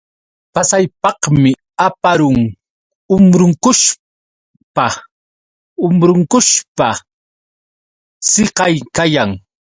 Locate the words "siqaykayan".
8.29-9.29